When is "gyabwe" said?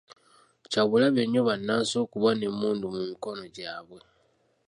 3.55-3.99